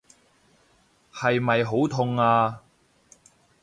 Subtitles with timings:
[1.13, 2.63] 係咪好痛啊？